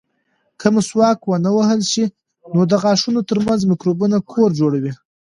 که 0.59 0.67
مسواک 0.75 1.19
ونه 1.27 1.51
وهل 1.57 1.81
شي، 1.91 2.05
نو 2.53 2.59
د 2.71 2.73
غاښونو 2.83 3.21
ترمنځ 3.29 3.61
مکروبونه 3.71 4.17
کور 4.31 4.49
جوړوي. 4.59 4.91